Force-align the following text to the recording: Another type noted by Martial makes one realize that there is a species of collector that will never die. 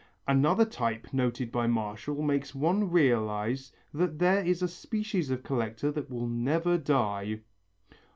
Another 0.27 0.65
type 0.65 1.09
noted 1.13 1.51
by 1.51 1.67
Martial 1.67 2.23
makes 2.23 2.55
one 2.55 2.89
realize 2.89 3.71
that 3.93 4.17
there 4.17 4.43
is 4.43 4.63
a 4.63 4.67
species 4.67 5.29
of 5.29 5.43
collector 5.43 5.91
that 5.91 6.09
will 6.09 6.25
never 6.25 6.75
die. 6.75 7.41